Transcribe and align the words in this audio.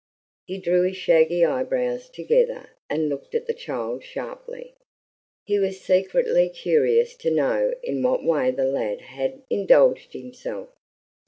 He 0.47 0.57
drew 0.57 0.81
his 0.81 0.97
shaggy 0.97 1.45
eyebrows 1.45 2.09
together 2.09 2.71
and 2.89 3.07
looked 3.07 3.35
at 3.35 3.45
the 3.45 3.53
child 3.53 4.03
sharply. 4.03 4.73
He 5.45 5.59
was 5.59 5.79
secretly 5.79 6.49
curious 6.49 7.15
to 7.17 7.29
know 7.29 7.75
in 7.83 8.01
what 8.01 8.23
way 8.23 8.49
the 8.49 8.65
lad 8.65 9.01
had 9.01 9.43
indulged 9.51 10.13
himself. 10.13 10.69